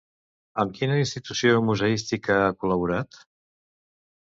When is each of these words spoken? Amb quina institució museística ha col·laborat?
Amb 0.63 0.71
quina 0.79 0.97
institució 1.01 1.61
museística 1.67 2.41
ha 2.47 2.51
col·laborat? 2.65 3.23